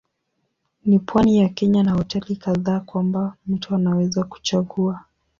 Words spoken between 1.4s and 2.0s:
Kenya na